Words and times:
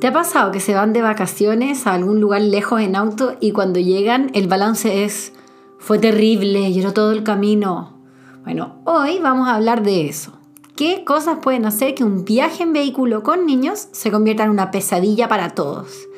¿Te 0.00 0.06
ha 0.06 0.12
pasado 0.14 0.50
que 0.50 0.60
se 0.60 0.72
van 0.72 0.94
de 0.94 1.02
vacaciones 1.02 1.86
a 1.86 1.92
algún 1.92 2.22
lugar 2.22 2.40
lejos 2.40 2.80
en 2.80 2.96
auto 2.96 3.36
y 3.38 3.52
cuando 3.52 3.80
llegan 3.80 4.30
el 4.32 4.48
balance 4.48 5.04
es, 5.04 5.34
fue 5.78 5.98
terrible, 5.98 6.72
lloró 6.72 6.94
todo 6.94 7.12
el 7.12 7.22
camino? 7.22 8.00
Bueno, 8.42 8.80
hoy 8.86 9.18
vamos 9.18 9.46
a 9.46 9.56
hablar 9.56 9.82
de 9.82 10.08
eso. 10.08 10.32
¿Qué 10.74 11.04
cosas 11.04 11.40
pueden 11.42 11.66
hacer 11.66 11.94
que 11.94 12.02
un 12.02 12.24
viaje 12.24 12.62
en 12.62 12.72
vehículo 12.72 13.22
con 13.22 13.44
niños 13.44 13.88
se 13.92 14.10
convierta 14.10 14.44
en 14.44 14.48
una 14.48 14.70
pesadilla 14.70 15.28
para 15.28 15.50
todos? 15.50 16.08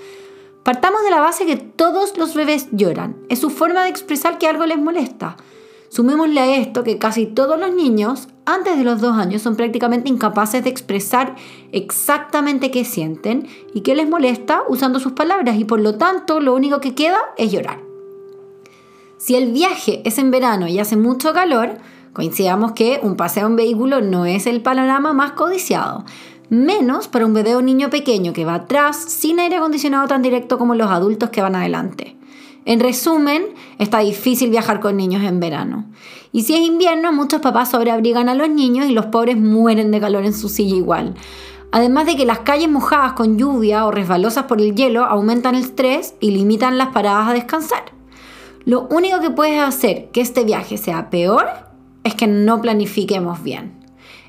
Partamos 0.63 1.03
de 1.03 1.11
la 1.11 1.21
base 1.21 1.45
que 1.45 1.57
todos 1.57 2.17
los 2.17 2.37
bebés 2.37 2.69
lloran. 2.71 3.17
Es 3.29 3.41
su 3.41 3.51
forma 3.51 3.83
de 3.83 3.89
expresar 3.89 4.39
que 4.39 4.47
algo 4.47 4.65
les 4.65 4.79
molesta. 4.79 5.37
Sumémosle 5.89 6.39
a 6.39 6.57
esto 6.57 6.85
que 6.85 6.99
casi 6.99 7.27
todos 7.27 7.59
los 7.59 7.75
niños 7.75 8.29
antes 8.45 8.77
de 8.77 8.85
los 8.85 9.01
dos 9.01 9.17
años 9.17 9.43
son 9.43 9.57
prácticamente 9.57 10.09
incapaces 10.09 10.65
de 10.65 10.71
expresar 10.71 11.37
exactamente 11.71 12.71
qué 12.71 12.85
sienten 12.85 13.47
y 13.73 13.83
qué 13.83 13.95
les 13.95 14.09
molesta 14.09 14.63
usando 14.69 14.99
sus 14.99 15.13
palabras 15.13 15.57
y 15.59 15.65
por 15.65 15.81
lo 15.81 15.97
tanto 15.97 16.41
lo 16.41 16.55
único 16.55 16.81
que 16.81 16.95
queda 16.95 17.19
es 17.37 17.53
llorar. 17.53 17.81
Si 19.19 19.37
el 19.37 19.53
viaje 19.53 20.03
es 20.05 20.19
en 20.19 20.33
verano 20.33 20.67
y 20.67 20.81
hace 20.81 20.97
mucho 20.97 21.33
calor, 21.33 21.79
coincidamos 22.13 22.73
que 22.73 22.99
un 23.03 23.17
paseo 23.17 23.47
en 23.47 23.55
vehículo 23.55 24.01
no 24.01 24.27
es 24.27 24.49
el 24.49 24.61
panorama 24.61 25.13
más 25.13 25.33
codiciado, 25.33 26.05
menos 26.49 27.07
para 27.07 27.27
un 27.27 27.35
bebé 27.35 27.55
o 27.55 27.63
niño 27.63 27.89
pequeño 27.91 28.33
que 28.33 28.45
va 28.45 28.55
atrás 28.55 28.97
sin 28.97 29.39
aire 29.39 29.57
acondicionado 29.57 30.09
tan 30.09 30.23
directo 30.23 30.59
como 30.59 30.75
los 30.75 30.91
adultos 30.91 31.31
que 31.31 31.41
van 31.41 31.55
adelante. 31.55 32.17
En 32.65 32.81
resumen, 32.81 33.45
está 33.79 33.99
difícil 33.99 34.51
viajar 34.51 34.81
con 34.81 34.97
niños 34.97 35.25
en 35.25 35.41
verano. 35.41 35.87
Y 36.31 36.43
si 36.43 36.55
es 36.55 36.61
invierno, 36.61 37.13
muchos 37.13 37.41
papás 37.41 37.71
sobreabrigan 37.71 38.29
a 38.29 38.35
los 38.35 38.49
niños 38.49 38.87
y 38.87 38.93
los 38.93 39.07
pobres 39.07 39.37
mueren 39.37 39.91
de 39.91 40.01
calor 40.01 40.25
en 40.25 40.33
su 40.33 40.49
silla 40.49 40.77
igual. 40.77 41.15
Además 41.73 42.07
de 42.07 42.17
que 42.17 42.27
las 42.27 42.41
calles 42.41 42.69
mojadas 42.69 43.15
con 43.15 43.39
lluvia 43.39 43.87
o 43.87 43.91
resbalosas 43.91 44.45
por 44.45 44.61
el 44.61 44.75
hielo 44.75 45.05
aumentan 45.05 45.55
el 45.55 45.63
estrés 45.63 46.15
y 46.21 46.31
limitan 46.31 46.79
las 46.79 46.89
paradas 46.89 47.29
a 47.29 47.33
descansar. 47.33 47.85
Lo 48.65 48.87
único 48.91 49.21
que 49.21 49.31
puedes 49.31 49.61
hacer 49.61 50.11
que 50.13 50.21
este 50.21 50.45
viaje 50.45 50.77
sea 50.77 51.11
peor 51.11 51.47
es 52.05 52.15
que 52.15 52.27
no 52.27 52.61
planifiquemos 52.61 53.43
bien. 53.43 53.82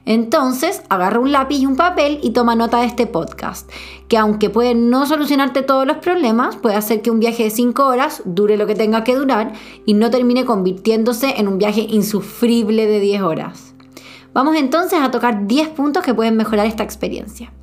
Entonces, 0.06 0.82
agarra 0.90 1.20
un 1.20 1.32
lápiz 1.32 1.58
y 1.58 1.66
un 1.66 1.78
papel 1.78 2.20
y 2.22 2.32
toma 2.32 2.56
nota 2.56 2.80
de 2.80 2.88
este 2.88 3.08
podcast, 3.08 3.70
que 4.09 4.18
aunque 4.18 4.50
puede 4.50 4.76
no 4.76 5.06
solucionarte 5.06 5.62
todos 5.62 5.88
los 5.88 5.98
problemas, 5.98 6.58
puede 6.58 6.76
hacer 6.76 7.02
que 7.02 7.12
un 7.12 7.20
viaje 7.20 7.44
de 7.44 7.50
5 7.50 7.86
horas 7.86 8.22
dure 8.26 8.58
lo 8.58 8.68
que 8.68 8.76
tenga 8.76 9.04
que 9.04 9.16
durar 9.16 9.54
y 9.86 9.94
no 9.94 10.09
termine 10.09 10.44
convirtiéndose 10.44 11.36
en 11.38 11.48
un 11.48 11.58
viaje 11.58 11.88
insufrible 11.90 12.86
de 12.86 13.00
10 13.00 13.22
horas. 13.22 13.74
Vamos 14.34 14.56
entonces 14.58 15.00
a 15.00 15.12
tocar 15.12 15.48
10 15.48 15.70
puntos 15.70 16.04
que 16.04 16.14
pueden 16.14 16.36
mejorar 16.36 16.66
esta 16.66 16.84
experiencia. 16.84 17.54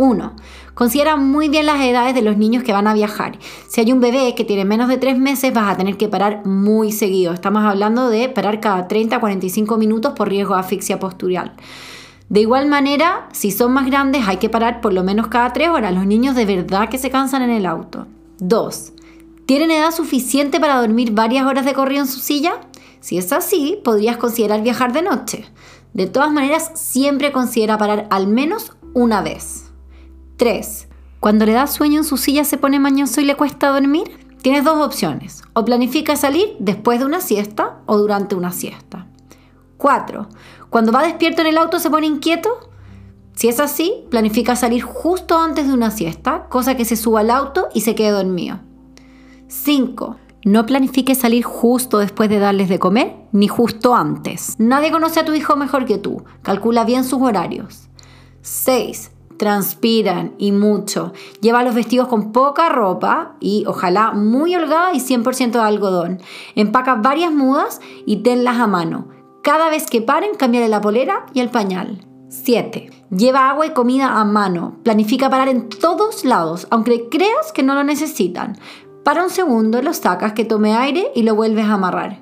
1. 0.00 0.32
Considera 0.72 1.16
muy 1.16 1.50
bien 1.50 1.66
las 1.66 1.80
edades 1.80 2.14
de 2.14 2.22
los 2.22 2.38
niños 2.38 2.64
que 2.64 2.72
van 2.72 2.86
a 2.86 2.94
viajar. 2.94 3.38
Si 3.68 3.82
hay 3.82 3.92
un 3.92 4.00
bebé 4.00 4.34
que 4.34 4.44
tiene 4.44 4.64
menos 4.64 4.88
de 4.88 4.96
3 4.96 5.18
meses, 5.18 5.52
vas 5.52 5.70
a 5.70 5.76
tener 5.76 5.98
que 5.98 6.08
parar 6.08 6.46
muy 6.46 6.90
seguido. 6.90 7.34
Estamos 7.34 7.62
hablando 7.64 8.08
de 8.08 8.30
parar 8.30 8.60
cada 8.60 8.88
30 8.88 9.16
a 9.16 9.20
45 9.20 9.76
minutos 9.76 10.14
por 10.14 10.30
riesgo 10.30 10.54
de 10.54 10.60
asfixia 10.60 10.98
postural. 10.98 11.52
De 12.30 12.40
igual 12.40 12.66
manera, 12.66 13.28
si 13.32 13.50
son 13.50 13.72
más 13.72 13.86
grandes, 13.86 14.26
hay 14.26 14.38
que 14.38 14.48
parar 14.48 14.80
por 14.80 14.94
lo 14.94 15.04
menos 15.04 15.26
cada 15.26 15.52
3 15.52 15.68
horas. 15.68 15.94
Los 15.94 16.06
niños 16.06 16.34
de 16.34 16.46
verdad 16.46 16.88
que 16.88 16.96
se 16.96 17.10
cansan 17.10 17.42
en 17.42 17.50
el 17.50 17.66
auto. 17.66 18.06
2. 18.38 18.92
¿Tienen 19.44 19.70
edad 19.70 19.90
suficiente 19.90 20.60
para 20.60 20.80
dormir 20.80 21.12
varias 21.12 21.44
horas 21.44 21.66
de 21.66 21.74
corrido 21.74 22.00
en 22.00 22.08
su 22.08 22.20
silla? 22.20 22.52
Si 23.00 23.18
es 23.18 23.32
así, 23.34 23.78
podrías 23.84 24.16
considerar 24.16 24.62
viajar 24.62 24.94
de 24.94 25.02
noche. 25.02 25.44
De 25.92 26.06
todas 26.06 26.32
maneras, 26.32 26.70
siempre 26.74 27.32
considera 27.32 27.76
parar 27.76 28.06
al 28.10 28.28
menos 28.28 28.72
una 28.94 29.20
vez. 29.20 29.69
3. 30.40 30.88
Cuando 31.20 31.44
le 31.44 31.52
da 31.52 31.66
sueño 31.66 31.98
en 31.98 32.04
su 32.04 32.16
silla 32.16 32.44
se 32.44 32.56
pone 32.56 32.80
mañoso 32.80 33.20
y 33.20 33.26
le 33.26 33.36
cuesta 33.36 33.68
dormir. 33.68 34.26
Tienes 34.40 34.64
dos 34.64 34.78
opciones. 34.78 35.42
O 35.52 35.66
planifica 35.66 36.16
salir 36.16 36.56
después 36.58 36.98
de 36.98 37.04
una 37.04 37.20
siesta 37.20 37.80
o 37.84 37.98
durante 37.98 38.34
una 38.34 38.50
siesta. 38.50 39.06
4. 39.76 40.28
Cuando 40.70 40.92
va 40.92 41.02
despierto 41.02 41.42
en 41.42 41.48
el 41.48 41.58
auto 41.58 41.78
se 41.78 41.90
pone 41.90 42.06
inquieto. 42.06 42.70
Si 43.34 43.48
es 43.48 43.60
así, 43.60 44.06
planifica 44.08 44.56
salir 44.56 44.82
justo 44.82 45.36
antes 45.36 45.66
de 45.66 45.74
una 45.74 45.90
siesta, 45.90 46.46
cosa 46.48 46.74
que 46.74 46.86
se 46.86 46.96
suba 46.96 47.20
al 47.20 47.30
auto 47.30 47.68
y 47.74 47.82
se 47.82 47.94
quede 47.94 48.12
dormido. 48.12 48.60
5. 49.48 50.16
No 50.46 50.64
planifique 50.64 51.14
salir 51.14 51.44
justo 51.44 51.98
después 51.98 52.30
de 52.30 52.38
darles 52.38 52.70
de 52.70 52.78
comer, 52.78 53.14
ni 53.32 53.46
justo 53.46 53.94
antes. 53.94 54.54
Nadie 54.58 54.90
conoce 54.90 55.20
a 55.20 55.26
tu 55.26 55.34
hijo 55.34 55.54
mejor 55.56 55.84
que 55.84 55.98
tú. 55.98 56.24
Calcula 56.40 56.86
bien 56.86 57.04
sus 57.04 57.20
horarios. 57.20 57.90
6 58.40 59.10
transpiran 59.40 60.34
y 60.36 60.52
mucho. 60.52 61.14
Lleva 61.40 61.62
los 61.62 61.74
vestidos 61.74 62.08
con 62.08 62.30
poca 62.30 62.68
ropa 62.68 63.36
y 63.40 63.64
ojalá 63.66 64.12
muy 64.12 64.54
holgada 64.54 64.92
y 64.92 64.98
100% 64.98 65.52
de 65.52 65.60
algodón. 65.60 66.20
Empaca 66.56 66.96
varias 66.96 67.32
mudas 67.32 67.80
y 68.04 68.16
tenlas 68.16 68.58
a 68.58 68.66
mano. 68.66 69.08
Cada 69.42 69.70
vez 69.70 69.86
que 69.86 70.02
paren, 70.02 70.34
cámbiale 70.36 70.68
la 70.68 70.82
polera 70.82 71.24
y 71.32 71.40
el 71.40 71.48
pañal. 71.48 72.06
7. 72.28 72.90
Lleva 73.08 73.48
agua 73.48 73.64
y 73.64 73.70
comida 73.70 74.20
a 74.20 74.24
mano. 74.26 74.76
Planifica 74.82 75.30
parar 75.30 75.48
en 75.48 75.70
todos 75.70 76.26
lados, 76.26 76.66
aunque 76.68 77.08
creas 77.08 77.50
que 77.54 77.62
no 77.62 77.74
lo 77.74 77.82
necesitan. 77.82 78.58
Para 79.04 79.24
un 79.24 79.30
segundo, 79.30 79.80
lo 79.80 79.94
sacas 79.94 80.34
que 80.34 80.44
tome 80.44 80.76
aire 80.76 81.12
y 81.14 81.22
lo 81.22 81.34
vuelves 81.34 81.64
a 81.64 81.72
amarrar. 81.72 82.20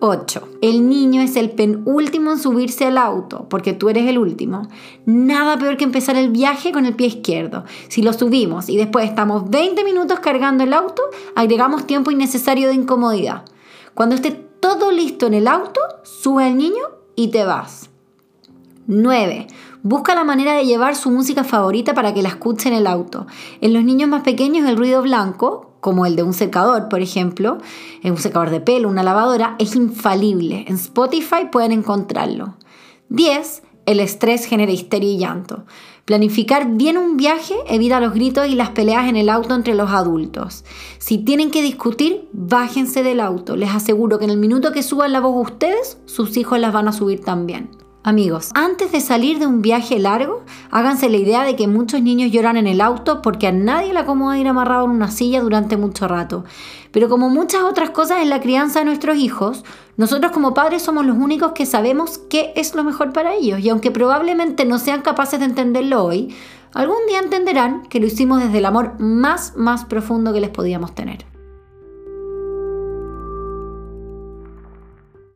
8. 0.00 0.48
El 0.62 0.88
niño 0.88 1.22
es 1.22 1.36
el 1.36 1.50
penúltimo 1.50 2.32
en 2.32 2.38
subirse 2.38 2.86
al 2.86 2.98
auto, 2.98 3.46
porque 3.48 3.72
tú 3.72 3.88
eres 3.88 4.08
el 4.08 4.18
último. 4.18 4.68
Nada 5.06 5.58
peor 5.58 5.76
que 5.76 5.84
empezar 5.84 6.16
el 6.16 6.30
viaje 6.30 6.72
con 6.72 6.86
el 6.86 6.94
pie 6.94 7.08
izquierdo. 7.08 7.64
Si 7.88 8.02
lo 8.02 8.12
subimos 8.12 8.68
y 8.68 8.76
después 8.76 9.08
estamos 9.08 9.50
20 9.50 9.84
minutos 9.84 10.20
cargando 10.20 10.64
el 10.64 10.72
auto, 10.72 11.02
agregamos 11.34 11.86
tiempo 11.86 12.10
innecesario 12.10 12.68
de 12.68 12.74
incomodidad. 12.74 13.44
Cuando 13.94 14.14
esté 14.14 14.30
todo 14.30 14.90
listo 14.90 15.26
en 15.26 15.34
el 15.34 15.48
auto, 15.48 15.80
sube 16.02 16.44
al 16.44 16.56
niño 16.56 16.84
y 17.16 17.28
te 17.28 17.44
vas. 17.44 17.87
9. 18.90 19.48
Busca 19.82 20.14
la 20.14 20.24
manera 20.24 20.54
de 20.54 20.64
llevar 20.64 20.96
su 20.96 21.10
música 21.10 21.44
favorita 21.44 21.92
para 21.92 22.14
que 22.14 22.22
la 22.22 22.30
escuche 22.30 22.70
en 22.70 22.74
el 22.74 22.86
auto. 22.86 23.26
En 23.60 23.74
los 23.74 23.84
niños 23.84 24.08
más 24.08 24.22
pequeños 24.22 24.66
el 24.66 24.78
ruido 24.78 25.02
blanco, 25.02 25.74
como 25.80 26.06
el 26.06 26.16
de 26.16 26.22
un 26.22 26.32
secador, 26.32 26.88
por 26.88 27.02
ejemplo, 27.02 27.58
en 28.02 28.12
un 28.12 28.16
secador 28.16 28.48
de 28.48 28.62
pelo, 28.62 28.88
una 28.88 29.02
lavadora, 29.02 29.56
es 29.58 29.76
infalible. 29.76 30.64
En 30.68 30.76
Spotify 30.76 31.48
pueden 31.52 31.72
encontrarlo. 31.72 32.56
10. 33.10 33.62
El 33.84 34.00
estrés 34.00 34.46
genera 34.46 34.72
histeria 34.72 35.12
y 35.12 35.18
llanto. 35.18 35.66
Planificar 36.06 36.70
bien 36.70 36.96
un 36.96 37.18
viaje 37.18 37.56
evita 37.66 38.00
los 38.00 38.14
gritos 38.14 38.48
y 38.48 38.54
las 38.54 38.70
peleas 38.70 39.06
en 39.06 39.16
el 39.16 39.28
auto 39.28 39.54
entre 39.54 39.74
los 39.74 39.90
adultos. 39.90 40.64
Si 40.98 41.18
tienen 41.18 41.50
que 41.50 41.60
discutir, 41.60 42.26
bájense 42.32 43.02
del 43.02 43.20
auto. 43.20 43.54
Les 43.54 43.68
aseguro 43.68 44.18
que 44.18 44.24
en 44.24 44.30
el 44.30 44.38
minuto 44.38 44.72
que 44.72 44.82
suban 44.82 45.12
la 45.12 45.20
voz 45.20 45.50
ustedes, 45.50 45.98
sus 46.06 46.38
hijos 46.38 46.58
las 46.58 46.72
van 46.72 46.88
a 46.88 46.92
subir 46.92 47.20
también. 47.20 47.68
Amigos, 48.08 48.52
antes 48.54 48.90
de 48.90 49.02
salir 49.02 49.38
de 49.38 49.46
un 49.46 49.60
viaje 49.60 49.98
largo, 49.98 50.42
háganse 50.70 51.10
la 51.10 51.18
idea 51.18 51.42
de 51.42 51.56
que 51.56 51.68
muchos 51.68 52.00
niños 52.00 52.32
lloran 52.32 52.56
en 52.56 52.66
el 52.66 52.80
auto 52.80 53.20
porque 53.20 53.48
a 53.48 53.52
nadie 53.52 53.92
le 53.92 53.98
acomoda 53.98 54.38
ir 54.38 54.48
amarrado 54.48 54.86
en 54.86 54.92
una 54.92 55.10
silla 55.10 55.42
durante 55.42 55.76
mucho 55.76 56.08
rato. 56.08 56.46
Pero 56.90 57.10
como 57.10 57.28
muchas 57.28 57.64
otras 57.64 57.90
cosas 57.90 58.22
en 58.22 58.30
la 58.30 58.40
crianza 58.40 58.78
de 58.78 58.86
nuestros 58.86 59.18
hijos, 59.18 59.62
nosotros 59.98 60.32
como 60.32 60.54
padres 60.54 60.80
somos 60.80 61.04
los 61.04 61.18
únicos 61.18 61.52
que 61.52 61.66
sabemos 61.66 62.16
qué 62.30 62.54
es 62.56 62.74
lo 62.74 62.82
mejor 62.82 63.12
para 63.12 63.34
ellos. 63.34 63.60
Y 63.60 63.68
aunque 63.68 63.90
probablemente 63.90 64.64
no 64.64 64.78
sean 64.78 65.02
capaces 65.02 65.38
de 65.38 65.44
entenderlo 65.44 66.02
hoy, 66.02 66.34
algún 66.72 67.06
día 67.08 67.18
entenderán 67.18 67.82
que 67.90 68.00
lo 68.00 68.06
hicimos 68.06 68.42
desde 68.42 68.56
el 68.56 68.64
amor 68.64 68.98
más, 68.98 69.52
más 69.54 69.84
profundo 69.84 70.32
que 70.32 70.40
les 70.40 70.48
podíamos 70.48 70.94
tener. 70.94 71.26